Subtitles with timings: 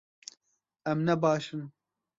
[0.89, 1.63] Em ne baş in